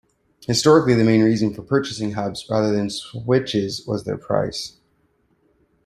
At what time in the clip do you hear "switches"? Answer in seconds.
2.89-3.85